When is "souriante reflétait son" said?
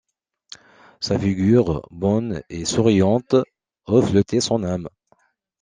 2.65-4.63